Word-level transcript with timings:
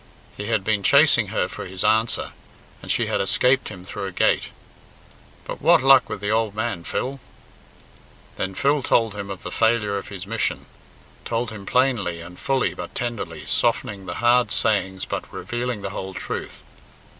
He 0.35 0.47
had 0.47 0.63
been 0.63 0.81
chasing 0.81 1.27
her 1.27 1.47
for 1.47 1.67
his 1.67 1.83
answer, 1.83 2.31
and 2.81 2.91
she 2.91 3.05
had 3.05 3.21
escaped 3.21 3.69
him 3.69 3.85
through 3.85 4.07
a 4.07 4.11
gate. 4.11 4.45
"But 5.45 5.61
what 5.61 5.83
luck 5.83 6.09
with 6.09 6.21
the 6.21 6.31
ould 6.35 6.55
man, 6.55 6.83
Phil?" 6.85 7.19
Then 8.35 8.55
Phil 8.55 8.81
told 8.81 9.13
him 9.13 9.29
of 9.29 9.43
the 9.43 9.51
failure 9.51 9.99
of 9.99 10.07
his 10.07 10.25
mission 10.25 10.65
told 11.23 11.51
him 11.51 11.67
plainly 11.67 12.19
and 12.19 12.39
fully 12.39 12.73
but 12.73 12.95
tenderly, 12.95 13.45
softening 13.45 14.07
the 14.07 14.15
hard 14.15 14.51
sayings 14.51 15.05
but 15.05 15.31
revealing 15.31 15.83
the 15.83 15.91
whole 15.91 16.15
truth. 16.15 16.63